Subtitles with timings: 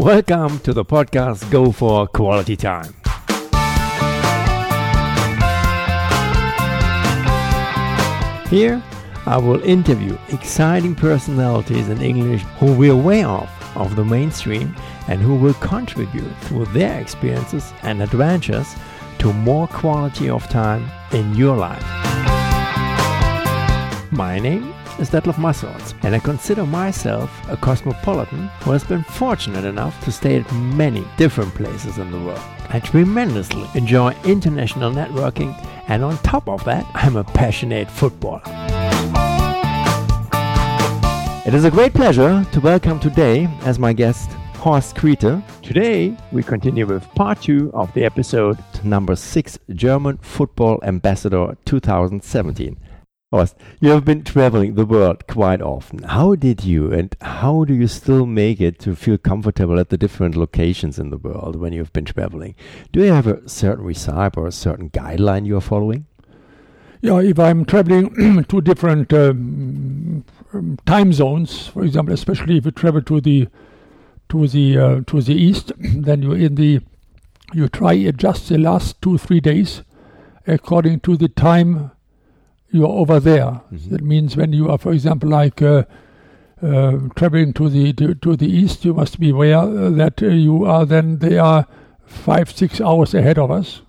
[0.00, 2.94] Welcome to the podcast Go for Quality Time.
[8.48, 8.82] Here,
[9.26, 14.74] I will interview exciting personalities in English who will way off of the mainstream
[15.06, 18.74] and who will contribute through their experiences and adventures
[19.18, 21.84] to more quality of time in your life.
[24.10, 29.64] My name is Detlef Massorts, and I consider myself a cosmopolitan who has been fortunate
[29.64, 32.42] enough to stay at many different places in the world.
[32.68, 35.54] I tremendously enjoy international networking,
[35.88, 38.42] and on top of that, I'm a passionate footballer.
[41.46, 45.42] It is a great pleasure to welcome today as my guest Horst Kriete.
[45.62, 52.76] Today we continue with part two of the episode number six German Football Ambassador 2017.
[53.32, 56.02] You have been traveling the world quite often.
[56.02, 59.96] How did you and how do you still make it to feel comfortable at the
[59.96, 62.56] different locations in the world when you've been traveling?
[62.90, 66.06] Do you have a certain recipe or a certain guideline you are following?
[67.02, 70.24] Yeah, if I'm traveling to different um,
[70.84, 73.46] time zones, for example, especially if you travel to the
[74.30, 76.80] to the uh, to the east, then you in the
[77.54, 79.84] you try adjust the last two three days
[80.48, 81.92] according to the time
[82.70, 83.44] you are over there.
[83.72, 83.90] Mm-hmm.
[83.90, 85.84] That means when you are, for example, like uh,
[86.62, 90.26] uh, traveling to the to, to, the east, you must be aware uh, that uh,
[90.26, 91.66] you are then they are
[92.04, 93.82] five six hours ahead of us.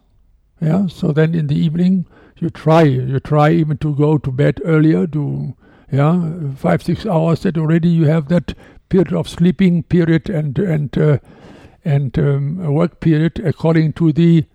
[0.61, 0.87] Yeah.
[0.87, 2.05] So then in the evening
[2.37, 5.55] you try you try even to go to bed earlier to
[5.91, 8.53] yeah five six hours that already you have that
[8.89, 11.17] period of sleeping period and and uh,
[11.83, 14.45] and um, work period according to the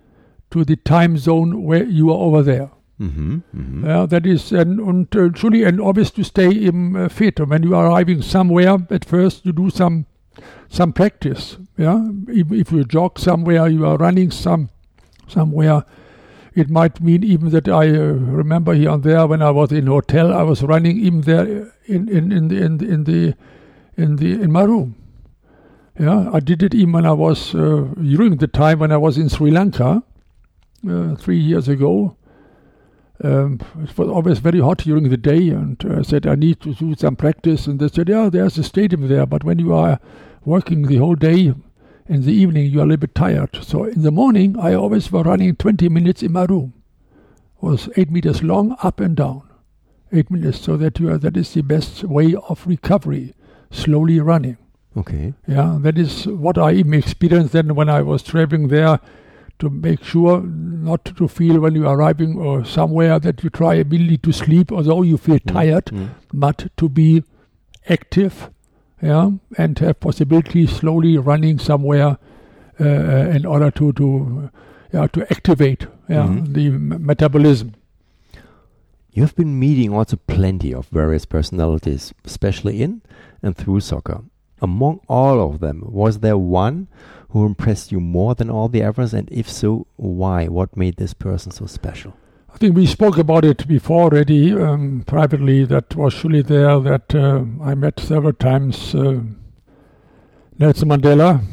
[0.51, 2.71] to the time zone where you are over there.
[2.99, 3.85] Mm-hmm, mm-hmm.
[3.85, 7.39] Yeah, that is, and, and uh, truly, and always to stay in uh, fit.
[7.39, 10.07] When you are arriving somewhere, at first you do some
[10.67, 11.57] some practice.
[11.77, 14.69] Yeah, if, if you jog somewhere, you are running some
[15.27, 15.85] somewhere.
[16.55, 19.85] It might mean even that I uh, remember here and there when I was in
[19.85, 23.35] hotel, I was running even there in in in the in the in, the,
[23.95, 24.95] in, the, in my room.
[25.99, 29.19] Yeah, I did it even when I was uh, during the time when I was
[29.19, 30.01] in Sri Lanka
[30.89, 32.17] uh, three years ago
[33.23, 36.61] um, it was always very hot during the day, and I uh, said I need
[36.61, 37.65] to do some practice.
[37.65, 39.99] And they said, "Yeah, there's a stadium there, but when you are
[40.45, 41.53] working the whole day,
[42.07, 45.11] in the evening you are a little bit tired." So in the morning, I always
[45.11, 46.73] was running 20 minutes in my room.
[47.61, 49.49] It was eight meters long, up and down,
[50.11, 50.59] eight minutes.
[50.59, 53.33] So that you are, that is the best way of recovery,
[53.71, 54.57] slowly running.
[54.95, 55.33] Okay.
[55.47, 58.99] Yeah, that is what I even experienced then when I was traveling there
[59.59, 63.75] to make sure not to feel when you are arriving or somewhere that you try
[63.75, 65.51] immediately to sleep, although you feel mm.
[65.51, 66.09] tired, mm.
[66.33, 67.23] but to be
[67.89, 68.49] active,
[69.01, 72.17] yeah, and have possibility slowly running somewhere
[72.79, 74.49] uh, uh in order to to
[74.93, 76.53] yeah to activate yeah mm-hmm.
[76.53, 77.73] the metabolism.
[79.11, 83.01] You have been meeting also plenty of various personalities, especially in
[83.41, 84.21] and through soccer.
[84.61, 86.87] Among all of them, was there one
[87.29, 89.13] who impressed you more than all the others?
[89.13, 90.47] And if so, why?
[90.47, 92.15] What made this person so special?
[92.53, 95.65] I think we spoke about it before already um, privately.
[95.65, 99.21] That was surely there that uh, I met several times uh,
[100.57, 101.43] Nelson Mandela.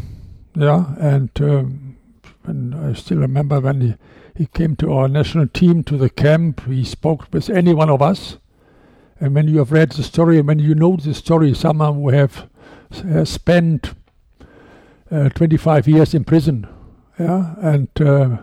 [0.57, 1.97] Yeah, and, um,
[2.45, 3.95] and I still remember when he,
[4.35, 8.01] he came to our national team to the camp, he spoke with any one of
[8.01, 8.39] us.
[9.21, 12.49] And when you have read the story, when you know the story, someone who have
[13.03, 13.95] has spent
[15.15, 16.67] uh, 25 years in prison.
[17.19, 18.39] Yeah, and uh,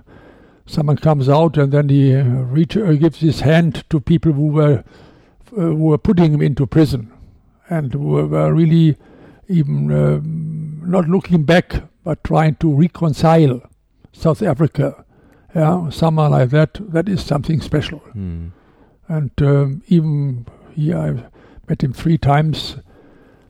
[0.66, 4.48] someone comes out and then he uh, reach, uh, gives his hand to people who
[4.48, 4.84] were
[5.58, 7.12] uh, who were putting him into prison,
[7.70, 8.98] and who were really
[9.50, 13.62] even um, not looking back but trying to reconcile
[14.14, 15.04] South Africa.
[15.54, 16.78] Yeah, someone like that.
[16.80, 18.02] That is something special.
[18.16, 18.52] Mm.
[19.10, 21.26] And um, even he, I
[21.68, 22.78] met him three times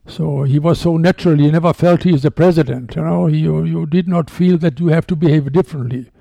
[0.08, 1.38] so he was so natural.
[1.38, 2.96] He never felt he is the president.
[2.96, 6.12] You know, you you did not feel that you have to behave differently.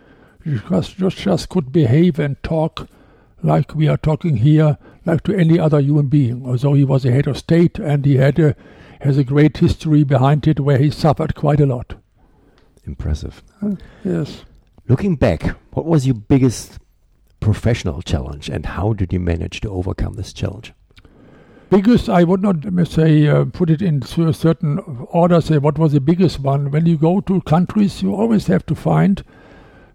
[0.44, 2.88] You just, just just could behave and talk
[3.42, 6.46] like we are talking here, like to any other human being.
[6.46, 8.54] Although he was a head of state and he had a
[9.00, 11.94] has a great history behind it where he suffered quite a lot.
[12.84, 13.42] Impressive.
[13.62, 14.44] Uh, yes.
[14.88, 16.78] Looking back, what was your biggest
[17.40, 20.74] professional challenge and how did you manage to overcome this challenge?
[21.70, 22.56] Biggest, I would not
[22.88, 24.78] say uh, put it into a certain
[25.10, 25.40] order.
[25.40, 26.70] Say what was the biggest one.
[26.70, 29.22] When you go to countries, you always have to find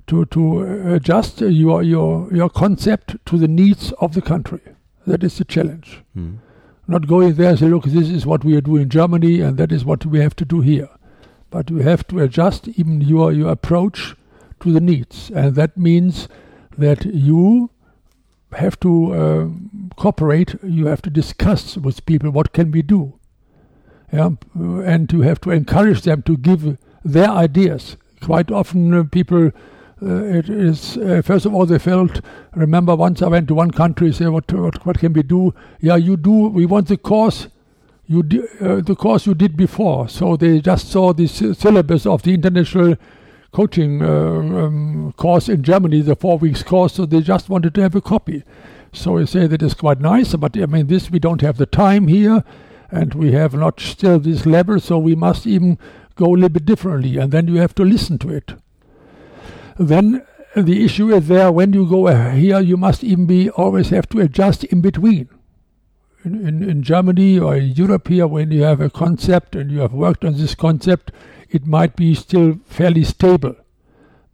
[0.07, 0.61] to to
[0.95, 4.61] adjust your your your concept to the needs of the country.
[5.05, 6.01] That is the challenge.
[6.17, 6.37] Mm.
[6.87, 9.57] Not going there and say, look, this is what we are doing in Germany, and
[9.57, 10.89] that is what we have to do here.
[11.55, 14.15] but you have to adjust even your your approach
[14.59, 16.27] to the needs, and that means
[16.77, 17.69] that you
[18.55, 19.47] have to uh,
[19.95, 20.55] cooperate.
[20.63, 23.13] You have to discuss with people what can we do,
[24.11, 27.97] yeah, and you have to encourage them to give their ideas.
[28.21, 29.51] Quite often, uh, people.
[30.01, 32.19] Uh, it is uh, first of all they felt.
[32.53, 35.95] Remember, once I went to one country, say, "What, what, what can we do?" Yeah,
[35.95, 36.49] you do.
[36.49, 37.47] We want the course
[38.07, 40.09] you di- uh, the course you did before.
[40.09, 42.95] So they just saw the syllabus of the international
[43.55, 46.93] coaching uh, um, course in Germany, the four weeks course.
[46.95, 48.43] So they just wanted to have a copy.
[48.91, 51.65] So I say that is quite nice, but I mean this we don't have the
[51.65, 52.43] time here,
[52.91, 55.77] and we have not still this level, so we must even
[56.15, 58.53] go a little bit differently, and then you have to listen to it.
[59.77, 60.25] Then
[60.55, 64.19] the issue is there when you go here, you must even be always have to
[64.19, 65.29] adjust in between
[66.25, 69.79] in, in, in Germany or in Europe here, when you have a concept and you
[69.79, 71.11] have worked on this concept,
[71.49, 73.55] it might be still fairly stable.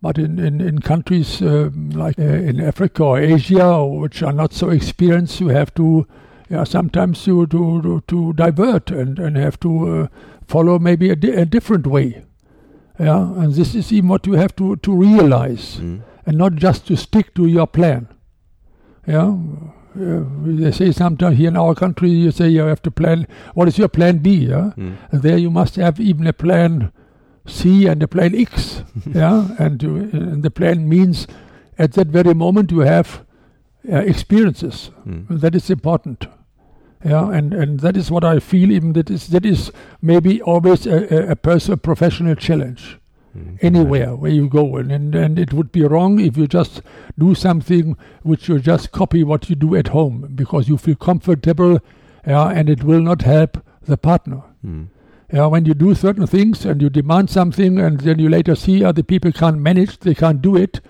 [0.02, 4.52] But in, in, in countries uh, like uh, in Africa or Asia, which are not
[4.52, 6.08] so experienced, you have to
[6.52, 10.08] yeah, sometimes to, to, to divert and, and have to uh,
[10.48, 12.26] follow maybe a, di- a, different way.
[13.00, 16.02] Yeah, and this is even what you have to, to realize mm.
[16.26, 18.10] and not just to stick to your plan.
[19.08, 19.34] Yeah,
[20.00, 23.28] uh, they say sometimes here in our country, you say you have to plan.
[23.54, 24.48] What is your plan B?
[24.48, 24.98] Yeah, mm.
[25.10, 26.92] and there you must have even a plan
[27.52, 28.84] C and the plan X.
[29.06, 31.28] yeah, and, and, the plan means
[31.78, 33.26] at that very moment you have
[33.92, 34.92] uh, experiences.
[35.08, 35.40] Mm.
[35.42, 36.28] That is important.
[37.04, 38.72] Yeah, and, and that is what I feel.
[38.72, 39.72] Even that is that is
[40.02, 42.98] maybe always a, a, a personal professional challenge.
[43.34, 43.66] Mm-hmm.
[43.66, 44.76] anywhere where you go.
[44.76, 46.82] And, and, and it would be wrong if you just
[47.18, 51.80] do something which you just copy what you do at home because you feel comfortable
[52.28, 54.44] yeah, and it will not help the partner.
[54.66, 54.88] Mm.
[55.32, 58.84] Yeah, when you do certain things and you demand something and then you later see
[58.84, 60.82] other people can't manage, they can't do it,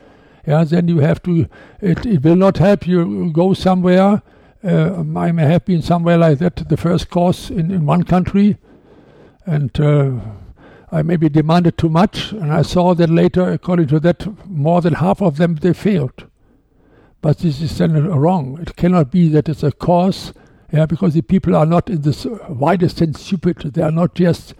[0.48, 1.48] yeah, then you have to,
[1.80, 4.24] it, it will not help you go somewhere.
[4.64, 8.58] Uh, I may have been somewhere like that, the first course in, in one country,
[9.46, 10.14] and uh,
[10.92, 14.96] I maybe demanded too much, and I saw that later, according to that, more than
[14.96, 16.26] half of them they failed.
[17.22, 18.60] But this is then wrong.
[18.60, 20.34] It cannot be that it's a cause,
[20.72, 23.58] yeah, because the people are not in this widest sense stupid.
[23.74, 24.54] They are not just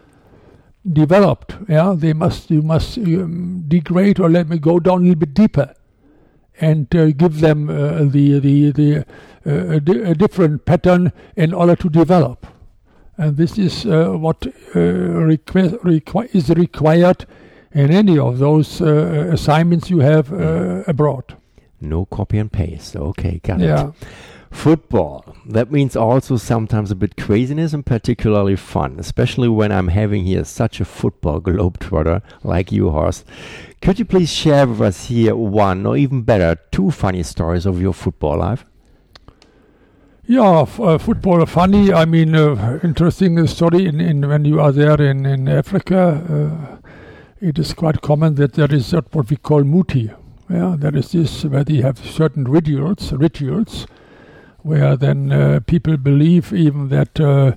[0.92, 1.56] developed.
[1.70, 5.34] Yeah, they must you must um, degrade or let me go down a little bit
[5.34, 5.74] deeper,
[6.60, 9.06] and uh, give them uh, the the the
[9.46, 12.46] uh, a, a different pattern in order to develop.
[13.18, 17.26] And this is uh, what uh, requ- requ- is required
[17.72, 20.32] in any of those uh, assignments you have
[20.88, 21.36] abroad.
[21.80, 22.96] No copy and paste.
[22.96, 23.90] Okay, got yeah.
[23.90, 23.94] it.
[24.52, 25.36] Football.
[25.48, 30.44] That means also sometimes a bit craziness and particularly fun, especially when I'm having here
[30.44, 33.26] such a football globetrotter like you, Horst.
[33.82, 37.82] Could you please share with us here one, or even better, two funny stories of
[37.82, 38.66] your football life?
[40.28, 41.92] Yeah, uh, football funny.
[41.92, 43.88] I mean, uh, interesting story.
[43.88, 46.90] In, in when you are there in in Africa, uh,
[47.40, 50.12] it is quite common that there is what we call muti.
[50.50, 53.88] Yeah, there is this where they have certain rituals, rituals,
[54.64, 57.54] where then uh, people believe even that uh,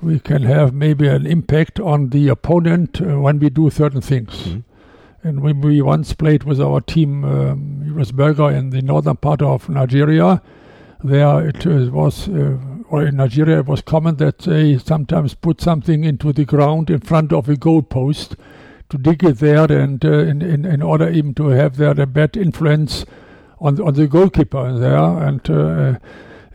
[0.00, 4.32] we can have maybe an impact on the opponent uh, when we do certain things.
[4.34, 4.64] Mm.
[5.22, 9.42] And when we once played with our team, um, was Burger in the northern part
[9.42, 10.40] of Nigeria
[11.02, 12.58] there it uh, was, uh,
[12.88, 17.00] or in Nigeria, it was common that they sometimes put something into the ground in
[17.00, 18.36] front of a goalpost
[18.88, 22.06] to dig it there, and uh, in, in, in order even to have there a
[22.06, 23.04] bad influence
[23.60, 25.98] on on the goalkeeper there, and uh,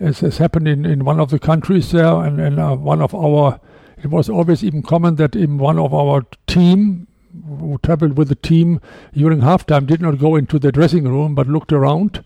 [0.02, 3.14] as has happened in, in one of the countries there, and, and uh, one of
[3.16, 3.60] our,
[3.98, 7.08] it was always even common that in one of our team
[7.48, 8.82] who traveled with the team
[9.14, 12.24] during halftime did not go into the dressing room but looked around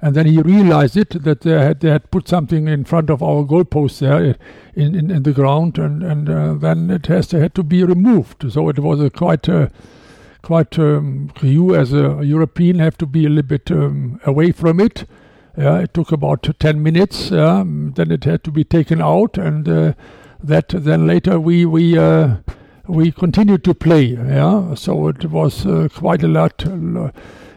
[0.00, 3.22] and then he realized it that they had, they had put something in front of
[3.22, 4.36] our goalpost there
[4.74, 7.82] in, in, in the ground, and and uh, then it has to, had to be
[7.82, 8.44] removed.
[8.52, 9.68] So it was a quite uh,
[10.42, 14.80] quite um, you as a European have to be a little bit um, away from
[14.80, 15.06] it.
[15.56, 17.32] Yeah, it took about ten minutes.
[17.32, 19.92] Um, then it had to be taken out, and uh,
[20.42, 22.36] that then later we we uh,
[22.86, 24.04] we continued to play.
[24.04, 26.64] Yeah, so it was uh, quite a lot.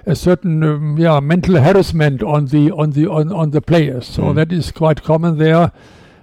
[0.06, 4.08] A certain um, yeah mental harassment on the on the on, on the players.
[4.08, 4.36] So mm.
[4.36, 5.72] that is quite common there.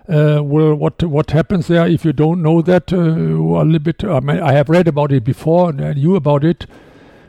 [0.08, 2.92] Uh, well, what what happens there if you don't know that?
[2.92, 4.02] Uh, a little bit.
[4.02, 6.66] I, mean, I have read about it before and I knew about it.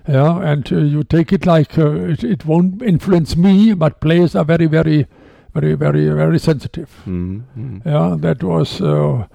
[0.07, 4.35] Yeah, and uh, you take it like uh, it, it won't influence me, but players
[4.35, 5.07] are very, very,
[5.53, 7.01] very, very, very sensitive.
[7.05, 7.85] Mm.
[7.85, 9.27] Yeah, that was uh,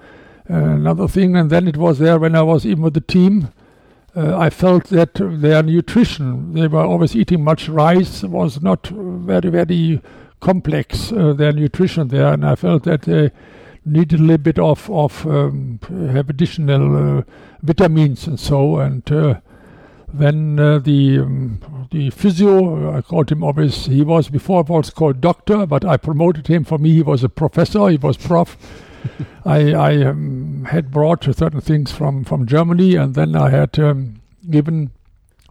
[0.47, 1.35] another thing.
[1.35, 3.49] And then it was there when I was even with the team
[4.15, 9.49] uh, I felt that their nutrition, they were always eating much rice, was not very,
[9.49, 10.01] very
[10.39, 12.33] complex, uh, their nutrition there.
[12.33, 13.31] And I felt that they
[13.85, 17.23] needed a little bit of, of um, have additional uh,
[17.63, 18.77] vitamins and so.
[18.77, 19.39] And uh,
[20.13, 25.21] then uh, the um, the physio, I called him always, he was before was called
[25.21, 26.63] doctor, but I promoted him.
[26.63, 28.57] For me, he was a professor, he was prof.
[29.45, 34.21] I, I um, had brought certain things from, from Germany, and then I had um,
[34.49, 34.91] given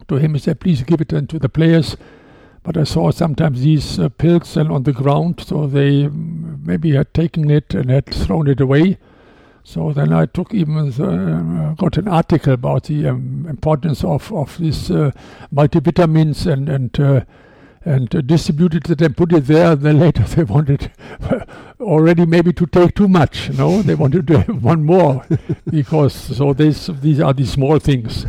[0.09, 0.35] to him.
[0.35, 1.97] He said, "Please give it to the players."
[2.63, 6.93] But I saw sometimes these uh, pills and on the ground, so they mm, maybe
[6.93, 8.99] had taken it and had thrown it away.
[9.65, 14.33] So then I took even the, uh, got an article about the um, importance of
[14.33, 15.13] of these uh,
[15.55, 17.21] multivitamins and and uh,
[17.85, 19.75] and uh, distributed it and put it there.
[19.77, 20.91] Then later they wanted
[21.81, 23.51] already maybe to take too much.
[23.51, 25.25] No, they wanted to have one more
[25.71, 28.27] because so this, these are the small things.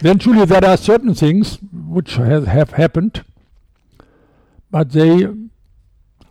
[0.00, 3.24] then truly there are certain things which have happened,
[4.70, 5.28] but they,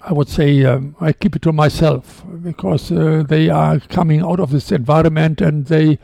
[0.05, 4.39] I would say, um, I keep it to myself because uh, they are coming out
[4.39, 5.98] of this environment and they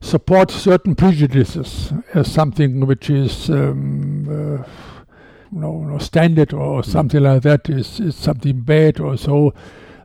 [0.00, 3.50] support certain prejudices as something which is.
[3.50, 4.68] Um, uh,
[5.52, 6.84] no, no standard or mm.
[6.84, 9.54] something like that is, is something bad or so.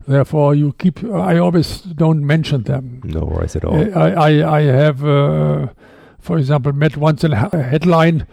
[0.08, 1.04] Therefore, you keep.
[1.04, 3.02] I always don't mention them.
[3.04, 3.98] No worries at all.
[3.98, 5.68] I I, I have, uh,
[6.20, 8.26] for example, met once a headline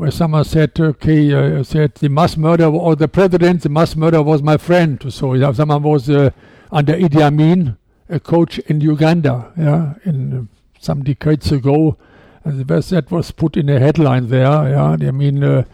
[0.00, 4.22] where someone said, okay, uh, said the mass murder or the president, the mass murder
[4.22, 5.12] was my friend.
[5.12, 6.30] So someone was uh,
[6.72, 7.76] under Idi Amin,
[8.08, 10.42] a coach in Uganda, yeah, in uh,
[10.80, 11.98] some decades ago,
[12.44, 14.70] and that was put in a headline there.
[14.70, 15.64] Yeah, I mean uh,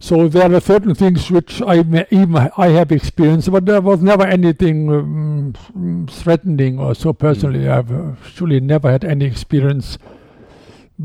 [0.00, 1.78] so there are certain things which I
[2.10, 7.12] even I have experienced, but there was never anything um, threatening or so.
[7.12, 7.70] Personally, mm.
[7.70, 9.96] I've actually never had any experience,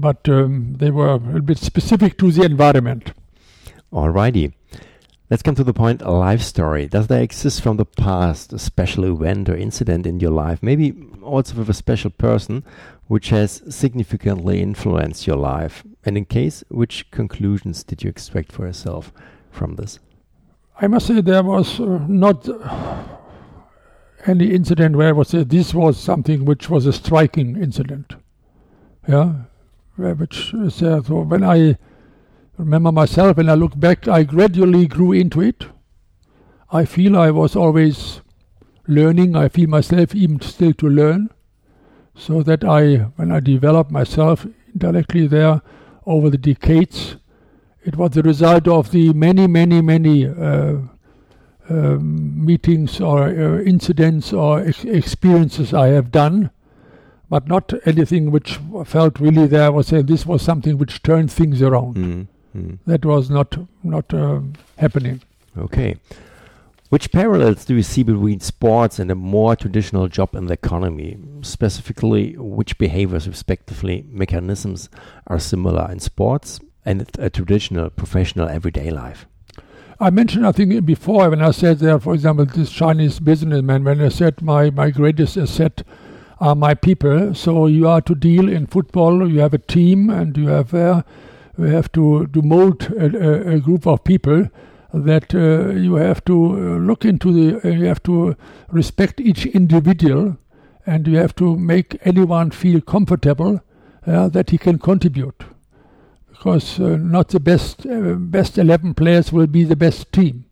[0.02, 3.14] but um, they were a bit specific to the environment.
[3.92, 4.54] Alrighty.
[5.30, 6.88] Let's come to the point a life story.
[6.88, 10.94] Does there exist from the past a special event or incident in your life, maybe
[11.22, 12.64] also with a special person,
[13.08, 15.84] which has significantly influenced your life?
[16.06, 19.12] And in case, which conclusions did you expect for yourself
[19.52, 20.00] from this?
[20.80, 22.48] I must say there was uh, not
[24.26, 28.16] any incident where I would say this was something which was a striking incident.
[29.08, 29.34] Yeah,
[29.98, 31.78] which is uh, so when I
[32.58, 35.66] remember myself, when I look back, I gradually grew into it.
[36.72, 38.22] I feel I was always
[38.88, 39.36] learning.
[39.36, 41.30] I feel myself even still to learn,
[42.16, 45.62] so that I, when I develop myself intellectually there,
[46.06, 47.18] over the decades.
[47.84, 50.78] It was the result of the many, many, many uh,
[51.70, 56.50] um, meetings or uh, incidents or ex experiences I have done,
[57.30, 61.62] but not anything which felt really there was saying this was something which turned things
[61.62, 61.98] around.
[61.98, 62.78] Mm -hmm.
[62.86, 64.40] That was not not uh,
[64.78, 65.22] happening.
[65.58, 65.96] Okay.
[66.90, 71.18] Which parallels do you see between sports and a more traditional job in the economy?
[71.42, 74.90] Specifically, which behaviors, respectively, mechanisms
[75.26, 79.28] are similar in sports and a traditional professional everyday life?
[80.00, 84.00] I mentioned, I think, before when I said there, for example, this Chinese businessman, when
[84.00, 85.84] I said my, my greatest asset
[86.40, 87.34] are my people.
[87.34, 91.04] So you are to deal in football, you have a team, and you have, uh,
[91.58, 94.48] you have to, to mold a, a, group of people
[94.94, 98.36] that uh, you have to uh, look into the, uh, you have to
[98.70, 100.38] respect each individual,
[100.86, 103.62] and you have to make anyone feel comfortable
[104.06, 105.44] that he can contribute.
[106.30, 110.46] Because not the best best eleven players will be the best team,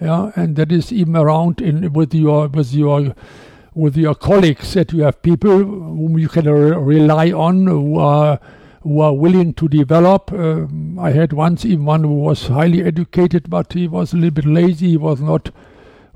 [0.00, 3.14] yeah, and that is even around in with your with your
[3.78, 8.40] with your colleagues that you have people whom you can re rely on who are
[8.82, 10.32] who are willing to develop.
[10.32, 14.32] Um, I had once even one who was highly educated, but he was a little
[14.32, 14.90] bit lazy.
[14.90, 15.50] He was not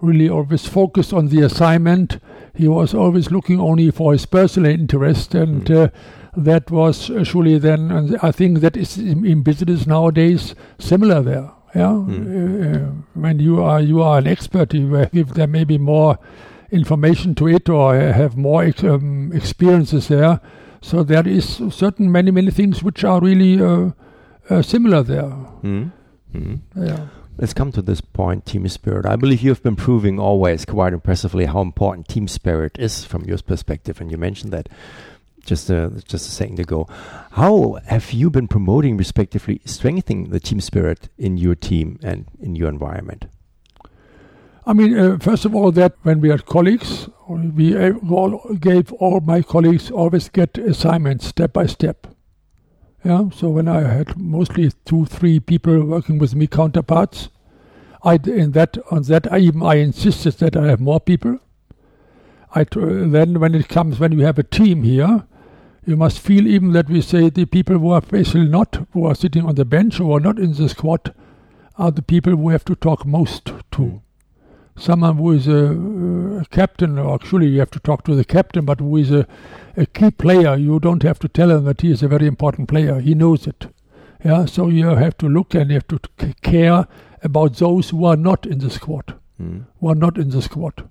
[0.00, 2.18] really always focused on the assignment.
[2.54, 5.84] He was always looking only for his personal interest, and mm.
[5.84, 5.88] uh,
[6.36, 7.92] that was surely then.
[7.92, 11.50] And I think that is in, in business nowadays similar there.
[11.76, 12.74] Yeah, mm.
[12.74, 16.18] uh, when you are you are an expert, you give them maybe more
[16.72, 20.40] information to it or have more ex um, experiences there
[20.82, 23.90] so there is certain many many things which are really uh,
[24.50, 25.32] uh, similar there.
[25.62, 25.92] Mm.
[26.34, 26.60] Mm.
[26.76, 27.06] Yeah.
[27.38, 29.06] Let's come to this point, team spirit.
[29.06, 33.24] I believe you have been proving always quite impressively how important team spirit is from
[33.24, 34.68] your perspective, and you mentioned that
[35.44, 36.86] just a, just a second ago.
[37.32, 42.54] How have you been promoting, respectively, strengthening the team spirit in your team and in
[42.54, 43.26] your environment?
[44.64, 49.20] I mean, uh, first of all, that when we are colleagues, we all gave all
[49.20, 52.06] my colleagues always get assignments step by step.
[53.04, 57.28] Yeah, so when I had mostly two, three people working with me counterparts,
[58.04, 61.40] I in that on that I even I insisted that I have more people.
[62.54, 65.24] I then when it comes when we have a team here,
[65.84, 69.16] you must feel even that we say the people who are basically not who are
[69.16, 71.12] sitting on the bench or are not in the squad
[71.76, 74.02] are the people who have to talk most to.
[74.76, 78.64] Someone who is a, a captain, or actually you have to talk to the captain,
[78.64, 79.26] but who is a,
[79.76, 82.68] a key player, you don't have to tell him that he is a very important
[82.68, 82.98] player.
[83.00, 83.66] He knows it.
[84.24, 86.00] Yeah, so you have to look and you have to
[86.42, 86.86] care
[87.22, 89.64] about those who are not in the squad, mm.
[89.80, 90.88] who are not in the squad.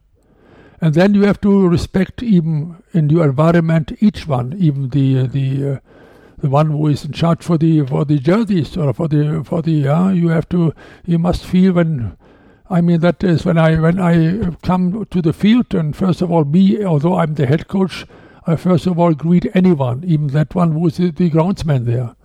[0.80, 5.74] And then you have to respect even in your environment each one, even the the
[5.74, 5.80] uh,
[6.40, 9.62] the one who is in charge for the for the jerseys or for the for
[9.62, 10.12] the yeah.
[10.12, 10.74] You have to
[11.06, 12.18] you must feel when.
[12.72, 16.32] I mean that is when I when I come to the field and first of
[16.32, 18.06] all me, although I'm the head coach,
[18.48, 22.16] I first of all greet anyone, even that one who is the, the groundsman there.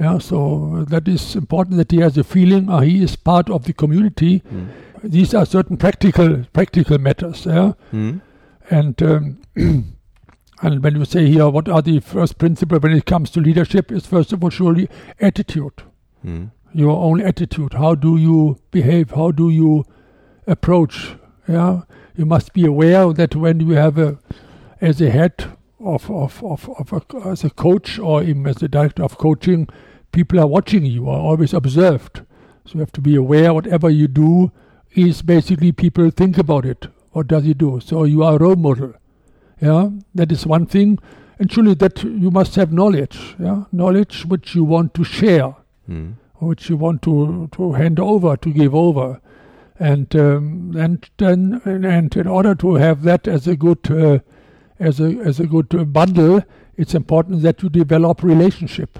[0.00, 3.64] Yeah, so that is important that he has a feeling uh, he is part of
[3.64, 4.42] the community.
[4.52, 4.68] Mm.
[5.04, 7.46] These are certain practical practical matters.
[7.46, 8.20] Yeah, mm.
[8.70, 13.30] and um, and when you say here, what are the first principles when it comes
[13.30, 13.92] to leadership?
[13.92, 14.88] Is first of all surely
[15.20, 15.84] attitude,
[16.26, 16.50] mm.
[16.74, 17.74] Your own attitude.
[17.74, 19.10] How do you behave?
[19.10, 19.84] How do you
[20.46, 21.14] approach?
[21.48, 21.82] Yeah,
[22.16, 24.18] you must be aware that when you have a
[24.80, 28.68] as a head of, of, of, of a, as a coach or even as a
[28.68, 29.68] director of coaching,
[30.10, 32.22] people are watching you, are always observed.
[32.64, 34.52] So you have to be aware whatever you do
[34.92, 36.88] is basically people think about it.
[37.12, 37.80] What does he do?
[37.80, 38.94] So you are a role model.
[39.60, 40.98] Yeah, that is one thing.
[41.38, 43.34] And surely that you must have knowledge.
[43.38, 45.54] Yeah, knowledge which you want to share,
[45.88, 46.14] mm.
[46.42, 49.20] Which you want to to hand over, to give over,
[49.78, 54.18] and um, and then and in order to have that as a good uh,
[54.78, 56.42] as a as a good bundle,
[56.76, 58.98] it's important that you develop relationship.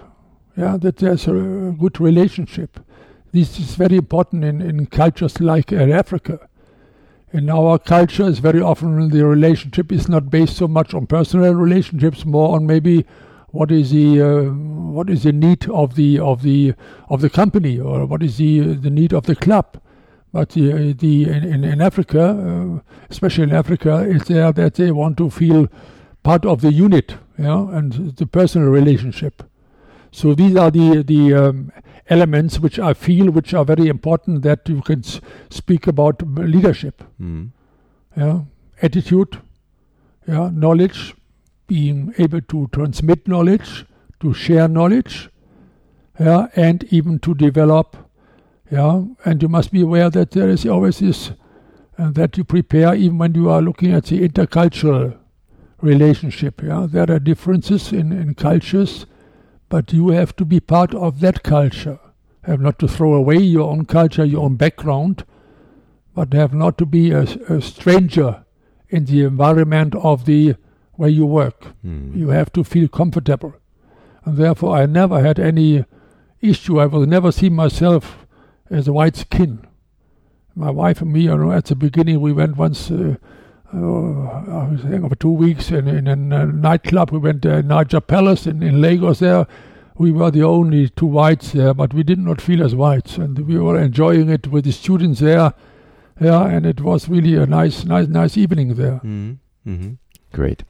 [0.57, 2.79] Yeah, that there's a good relationship.
[3.33, 6.49] This is very important in, in cultures like uh, Africa.
[7.33, 11.55] In our culture, it's very often the relationship is not based so much on personal
[11.55, 13.07] relationships, more on maybe
[13.53, 14.43] what is the uh,
[14.97, 16.75] what is the need of the of the
[17.09, 19.79] of the company or what is the the need of the club.
[20.33, 25.19] But the, the in, in Africa, uh, especially in Africa, it's there that they want
[25.19, 25.69] to feel
[26.23, 29.43] part of the unit, yeah, and the personal relationship.
[30.11, 31.73] So these are the the um,
[32.09, 35.03] elements which I feel which are very important that you can
[35.51, 37.05] speak about leadership.
[37.21, 37.51] Mm.
[38.17, 38.41] Yeah,
[38.81, 39.39] attitude,
[40.27, 41.15] yeah, knowledge,
[41.67, 43.87] being able to transmit knowledge,
[44.21, 45.31] to share knowledge,
[46.19, 47.97] yeah, and even to develop
[48.73, 51.33] yeah, and you must be aware that there is always this
[51.99, 55.19] uh, that you prepare even when you are looking at the intercultural
[55.83, 56.63] relationship.
[56.63, 59.05] Yeah, there are differences in, in cultures,
[59.69, 62.01] but you have to be part of that culture.
[62.45, 65.27] Have not to throw away your own culture, your own background,
[66.15, 68.43] but have not to be a, a stranger
[68.89, 70.57] in the environment of the
[71.03, 71.67] where you work.
[71.85, 72.17] Mm.
[72.17, 73.55] You have to feel comfortable,
[74.25, 75.85] and therefore I never had any
[76.41, 76.79] issue.
[76.79, 78.25] I will never see myself
[78.71, 79.67] as a white skin.
[80.55, 83.17] My wife and me, you know, at the beginning, we went once, uh,
[83.75, 87.11] uh, I was saying, over two weeks in, in a nightclub.
[87.11, 89.49] We went to Niger Palace in, in Lagos there.
[89.97, 93.37] We were the only two whites there, but we did not feel as whites, and
[93.41, 95.53] we were enjoying it with the students there.
[96.21, 99.01] Yeah, and it was really a nice, nice, nice evening there.
[99.03, 99.97] Mm -hmm.
[100.33, 100.65] Great.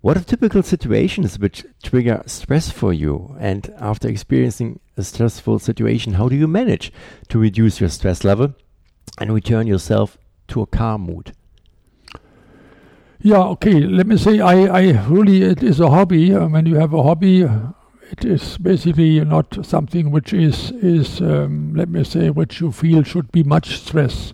[0.00, 3.36] What are typical situations which trigger stress for you?
[3.38, 6.92] And after experiencing a stressful situation, how do you manage
[7.28, 8.54] to reduce your stress level
[9.18, 10.16] and return yourself
[10.48, 11.32] to a calm mood?
[13.20, 13.80] Yeah, okay.
[13.80, 16.34] Let me say, I, I really, it is a hobby.
[16.34, 21.74] Uh, when you have a hobby, it is basically not something which is, is um,
[21.74, 24.32] let me say, which you feel should be much stress.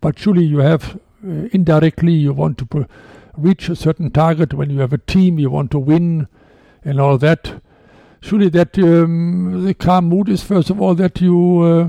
[0.00, 2.86] But surely you have, uh, indirectly, you want to
[3.36, 6.28] reach a certain target, when you have a team, you want to win,
[6.84, 7.62] and all that.
[8.20, 11.88] Surely, that um, the calm mood is first of all that you uh,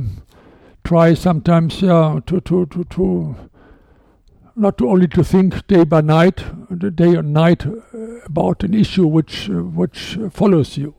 [0.84, 3.36] try sometimes, yeah, to to to to
[4.56, 6.44] not to only to think day by night,
[6.96, 7.72] day and night uh,
[8.26, 10.94] about an issue which uh, which follows you,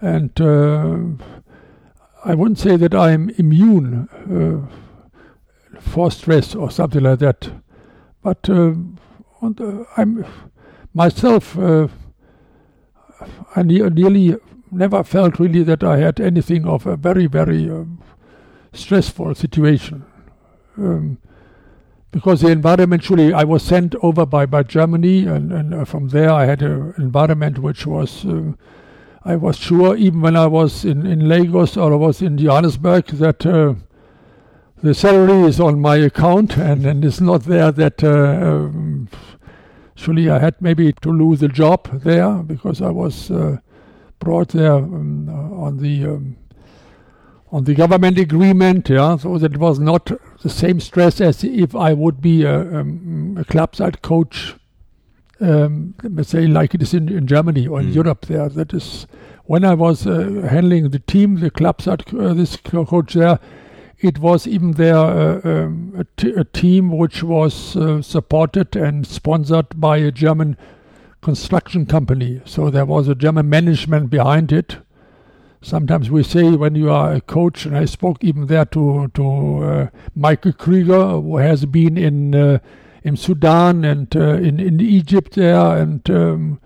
[0.00, 0.98] and uh,
[2.24, 7.50] I wouldn't say that I am immune uh, for stress or something like that,
[8.22, 8.74] but uh,
[9.42, 10.24] uh, I'm
[10.94, 11.88] myself, uh,
[13.54, 14.36] I ne nearly
[14.70, 18.02] never felt really that I had anything of a very, very um,
[18.72, 20.04] stressful situation.
[20.76, 21.18] Um,
[22.10, 26.08] because the environment surely I was sent over by, by Germany and, and uh, from
[26.08, 28.52] there I had an environment which was uh,
[29.24, 33.06] I was sure even when I was in, in Lagos or I was in Johannesburg
[33.06, 33.74] that uh,
[34.82, 39.08] the salary is on my account and, and it's not there that uh, um,
[39.94, 43.58] surely I had maybe to lose a job there because I was uh,
[44.18, 46.36] brought there um, on the um,
[47.52, 50.10] on the government agreement, yeah, so that it was not
[50.42, 54.56] the same stress as if I would be a, um, a club side coach,
[55.40, 57.94] um, let's say like it is in, in Germany or in mm.
[57.94, 58.48] Europe there.
[58.48, 59.06] That is
[59.44, 63.38] when I was uh, handling the team, the club side, uh, this coach there,
[63.98, 69.06] it was even there uh, um, a, t- a team which was uh, supported and
[69.06, 70.56] sponsored by a German
[71.22, 72.40] construction company.
[72.44, 74.78] So there was a German management behind it
[75.66, 79.64] sometimes we say when you are a coach, and I spoke even there to to
[79.64, 82.58] uh, Michael Krieger, who has been in uh,
[83.02, 86.60] in Sudan and uh, in in Egypt there, and um,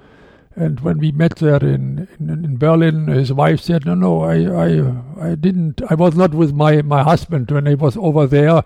[0.60, 4.36] and when we met there in, in, in Berlin, his wife said, "No, no, I
[4.66, 5.80] I I didn't.
[5.88, 8.62] I was not with my my husband when I was over there.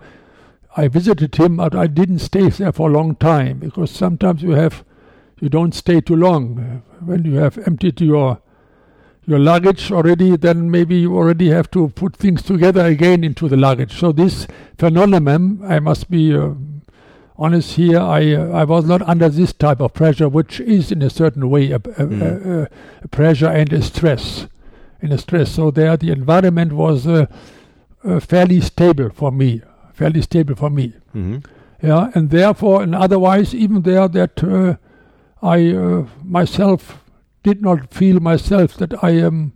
[0.77, 4.51] I visited him, but I didn't stay there for a long time because sometimes you
[4.51, 4.83] have."
[5.41, 8.39] You don't stay too long when you have emptied your
[9.27, 13.57] your luggage already, then maybe you already have to put things together again into the
[13.57, 13.97] luggage.
[13.99, 16.51] So this phenomenon, I must be uh,
[17.37, 21.01] honest here, I uh, I was not under this type of pressure, which is in
[21.01, 22.21] a certain way a, a, mm.
[22.21, 22.69] a,
[23.03, 24.47] a pressure and a stress,
[25.01, 25.51] in a stress.
[25.51, 27.25] So there, the environment was uh,
[28.03, 29.61] uh fairly stable for me,
[29.93, 30.93] fairly stable for me.
[31.15, 31.37] Mm-hmm.
[31.85, 34.75] Yeah, and therefore, and otherwise, even there, that uh,
[35.41, 37.03] I uh, myself
[37.43, 39.54] did not feel myself that I am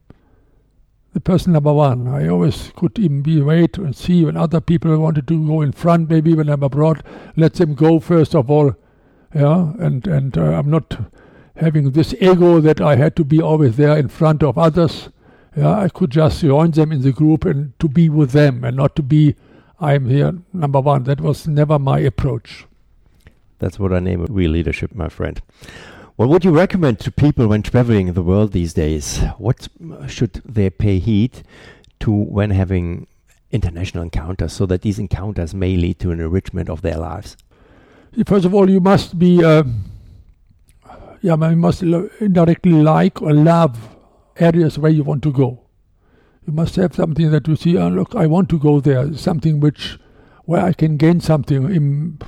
[1.13, 2.07] the person number one.
[2.07, 5.71] I always could even be wait and see when other people wanted to go in
[5.71, 7.03] front, maybe when I'm abroad,
[7.35, 8.75] let them go first of all.
[9.33, 10.97] Yeah, and and uh, I'm not
[11.55, 15.09] having this ego that I had to be always there in front of others.
[15.55, 18.77] Yeah, I could just join them in the group and to be with them and
[18.77, 19.35] not to be
[19.79, 21.03] I'm here number one.
[21.03, 22.65] That was never my approach.
[23.59, 25.41] That's what I name it real leadership, my friend.
[26.19, 29.19] What would you recommend to people when traveling the world these days?
[29.37, 29.69] What
[30.07, 31.43] should they pay heed
[32.01, 33.07] to when having
[33.51, 37.37] international encounters so that these encounters may lead to an enrichment of their lives?
[38.25, 39.63] First of all, you must be, uh,
[41.21, 43.95] yeah, you must indirectly like or love
[44.35, 45.61] areas where you want to go.
[46.45, 49.61] You must have something that you see, oh, look, I want to go there, something
[49.61, 49.97] which,
[50.43, 52.19] where I can gain something in,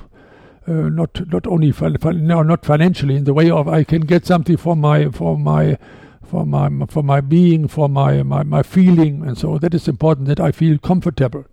[0.66, 4.02] uh, not not only fin- fin- no, not financially in the way of I can
[4.02, 5.78] get something for my for my
[6.22, 10.28] for my for my being for my, my my feeling and so that is important
[10.28, 11.44] that I feel comfortable.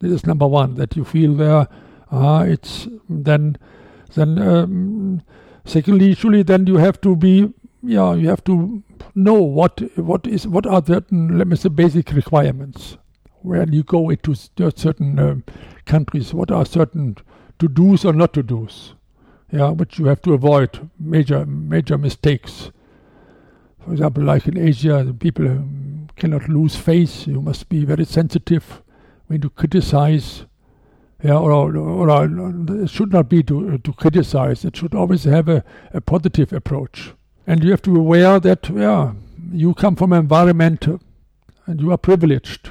[0.00, 1.68] This is number one that you feel there.
[2.10, 3.56] Uh, it's then
[4.14, 5.22] then um,
[5.64, 8.82] secondly usually then you have to be yeah you have to
[9.14, 12.96] know what what is what are certain let me say basic requirements
[13.40, 15.34] when you go into certain uh,
[15.84, 17.16] countries what are certain
[17.62, 18.94] to do's or not to do's.
[19.52, 22.70] Yeah, but you have to avoid major major mistakes.
[23.84, 25.64] For example, like in Asia, people
[26.16, 27.26] cannot lose face.
[27.26, 28.82] You must be very sensitive
[29.28, 30.46] when you criticize.
[31.22, 34.64] Yeah, or, or, or, it should not be to to criticize.
[34.64, 37.12] It should always have a, a positive approach.
[37.46, 39.12] And you have to be aware that yeah,
[39.52, 40.88] you come from an environment
[41.66, 42.70] and you are privileged.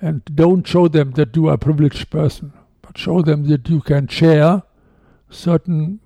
[0.00, 2.52] And don't show them that you are a privileged person
[2.96, 4.62] show them that you can share
[5.30, 6.00] certain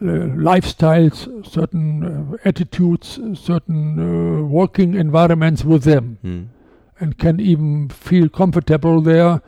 [0.00, 6.46] uh, lifestyles, certain uh, attitudes, certain uh, working environments with them, mm.
[7.00, 9.40] and can even feel comfortable there.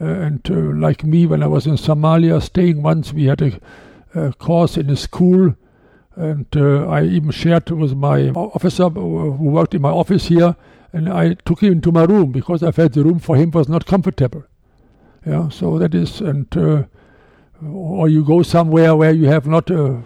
[0.00, 3.60] Uh, and uh, like me, when I was in Somalia, staying once, we had a,
[4.14, 5.54] a course in a school,
[6.14, 10.54] and uh, I even shared with my officer who worked in my office here,
[10.92, 13.68] and I took him into my room because I felt the room for him was
[13.68, 14.44] not comfortable.
[15.26, 16.84] Yeah, so that is, and uh,
[17.62, 19.96] or you go somewhere where you have not, uh,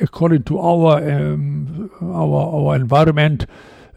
[0.00, 3.46] according to our um, our our environment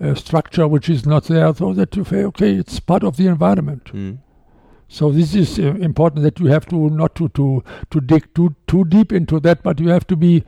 [0.02, 3.28] uh, structure, which is not there, so that you say, okay, it's part of the
[3.28, 3.86] environment.
[3.86, 4.18] Mm.
[4.90, 8.56] So this is uh, important that you have to not to to to dig too
[8.68, 10.44] too deep into that, but you have to be,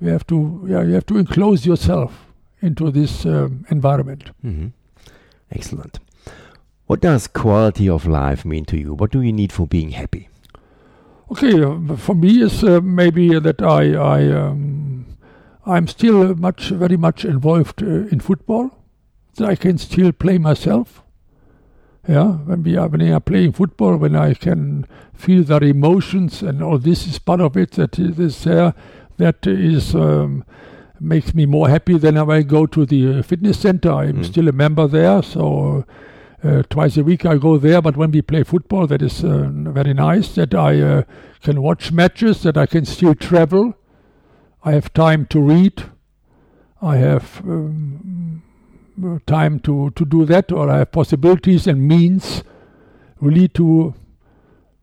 [0.00, 2.26] you have to yeah, you have to enclose yourself
[2.62, 4.30] into this um, environment.
[4.44, 4.68] Mm-hmm.
[5.50, 6.00] Excellent.
[6.86, 8.94] What does quality of life mean to you?
[8.94, 10.28] What do you need for being happy?
[11.32, 15.06] Okay, uh, for me is uh, maybe that I I um,
[15.64, 18.70] I'm still much very much involved uh, in football.
[19.36, 21.02] That I can still play myself.
[22.08, 26.40] Yeah, when we are when we are playing football, when I can feel their emotions
[26.42, 27.72] and all this is part of it.
[27.72, 28.74] That is there.
[29.16, 30.44] That is um,
[31.00, 33.90] makes me more happy than when I go to the uh, fitness center.
[33.90, 34.24] I'm Mm.
[34.24, 35.84] still a member there, so
[36.42, 37.82] uh, twice a week I go there.
[37.82, 40.34] But when we play football, that is uh, very nice.
[40.34, 41.02] That I uh,
[41.42, 42.42] can watch matches.
[42.42, 43.74] That I can still travel.
[44.64, 45.84] I have time to read.
[46.82, 48.42] I have um,
[49.26, 52.42] time to, to do that, or I have possibilities and means
[53.20, 53.94] really to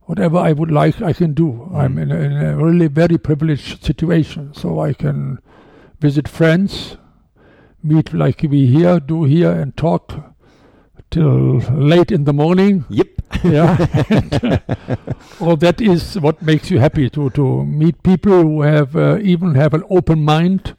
[0.01, 1.69] whatever I would like, I can do.
[1.73, 5.39] I'm in a, in a really very privileged situation, so I can
[5.99, 6.97] visit friends,
[7.81, 10.32] meet like we here do here, and talk
[11.13, 12.85] till late in the morning.
[12.89, 13.07] Yep.
[13.43, 14.57] Yeah, and, uh,
[15.39, 19.55] all that is what makes you happy to to meet people who have uh, even
[19.55, 20.75] have an open mind.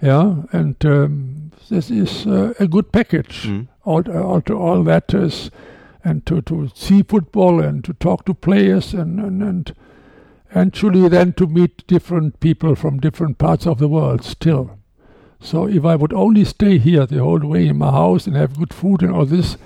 [0.00, 3.44] Yeah, and um, this is uh, a good package.
[3.44, 3.68] Mm.
[3.84, 5.50] All, all, to all that is,
[6.04, 9.74] and to, to see football and to talk to players and and and
[10.54, 14.78] actually then to meet different people from different parts of the world still.
[15.42, 18.58] So if I would only stay here the whole way in my house and have
[18.58, 19.56] good food and all this,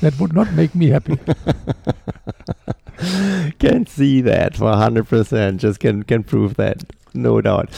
[0.00, 1.16] that would not make me happy.
[3.58, 5.58] can see that for 100%.
[5.58, 6.84] Just can, can prove that.
[7.12, 7.72] No doubt.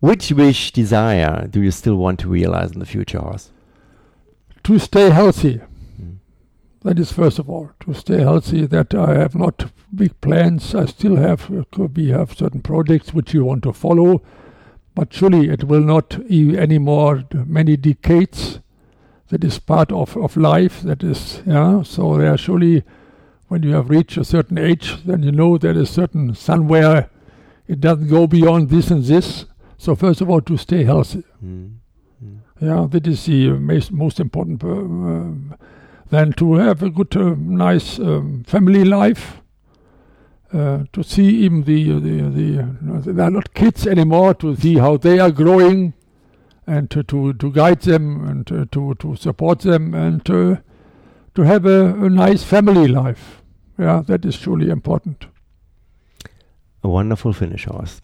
[0.00, 3.50] Which wish, desire do you still want to realize in the future, Horst?
[4.64, 5.60] to stay healthy.
[6.00, 6.16] Mm.
[6.82, 8.66] That is first of all to stay healthy.
[8.66, 10.74] That I have not big plans.
[10.74, 14.22] I still have could we have certain projects which you want to follow,
[14.94, 18.60] but surely it will not e- anymore many decades.
[19.28, 20.82] That is part of, of life.
[20.82, 21.82] That is yeah.
[21.82, 22.84] So there surely,
[23.48, 27.08] when you have reached a certain age, then you know there is certain somewhere
[27.66, 29.46] it doesn't go beyond this and this.
[29.78, 31.24] So first of all, to stay healthy.
[31.44, 31.76] Mm.
[32.24, 32.38] Mm.
[32.60, 34.62] Yeah, that is the uh, most, most important.
[34.62, 35.54] Uh, um,
[36.10, 39.40] then to have a good, uh, nice um, family life.
[40.54, 44.34] Uh, to see even the the the uh, they are not kids anymore.
[44.34, 45.94] To see how they are growing,
[46.66, 50.58] and to to, to guide them and uh, to to support them and to
[51.34, 53.42] to have a, a nice family life.
[53.78, 55.26] Yeah, that is truly important.
[56.84, 58.02] A wonderful finish, Horst.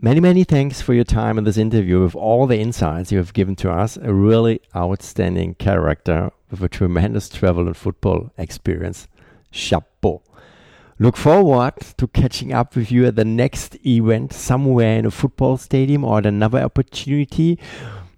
[0.00, 3.32] Many, many thanks for your time in this interview with all the insights you have
[3.32, 3.96] given to us.
[3.96, 9.08] A really outstanding character with a tremendous travel and football experience.
[9.50, 10.22] Chapeau.
[11.00, 15.56] Look forward to catching up with you at the next event somewhere in a football
[15.56, 17.60] stadium or at another opportunity.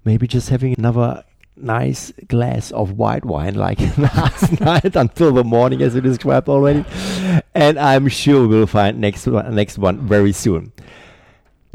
[0.02, 1.24] Maybe just having another
[1.56, 6.86] nice glass of white wine like last night until the morning as you described already.
[7.54, 10.72] And I'm sure we'll find next one, next one very soon.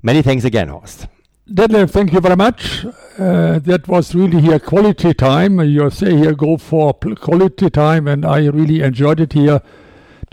[0.01, 1.05] Many thanks again, Horst.
[1.47, 2.83] Detlef, thank you very much.
[3.19, 5.59] Uh, that was really here quality time.
[5.59, 9.61] You say here go for quality time, and I really enjoyed it here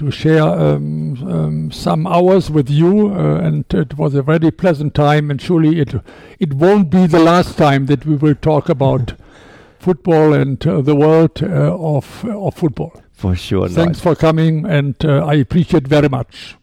[0.03, 4.95] to share um, um, some hours with you, uh, and it was a very pleasant
[4.95, 5.31] time.
[5.31, 5.95] And surely it
[6.41, 9.15] it won't be the last time that we will talk about
[9.79, 12.93] football and uh, the world uh, of of football.
[13.13, 13.69] For sure.
[13.69, 14.03] Thanks not.
[14.03, 16.57] for coming, and uh, I appreciate very much.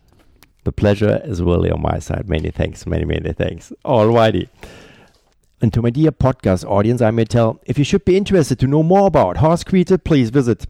[0.65, 2.28] The pleasure is really on my side.
[2.28, 3.71] Many thanks, many, many thanks.
[3.86, 4.49] Alrighty.
[5.62, 8.67] And to my dear podcast audience, I may tell if you should be interested to
[8.67, 10.67] know more about Horst Kriete, please visit